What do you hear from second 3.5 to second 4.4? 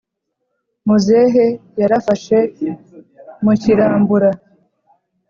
kukirambura